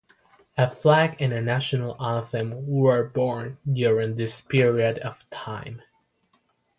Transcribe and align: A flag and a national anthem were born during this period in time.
A 0.57 0.67
flag 0.67 1.21
and 1.21 1.31
a 1.31 1.43
national 1.43 1.95
anthem 2.03 2.65
were 2.65 3.03
born 3.07 3.59
during 3.71 4.15
this 4.15 4.41
period 4.41 4.97
in 4.97 5.11
time. 5.29 5.83